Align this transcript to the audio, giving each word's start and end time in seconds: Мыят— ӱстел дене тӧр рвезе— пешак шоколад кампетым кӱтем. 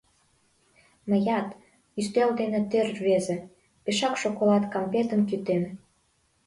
Мыят— 1.09 1.49
ӱстел 1.99 2.29
дене 2.39 2.59
тӧр 2.71 2.87
рвезе— 2.97 3.37
пешак 3.83 4.15
шоколад 4.21 4.63
кампетым 4.73 5.21
кӱтем. 5.29 5.63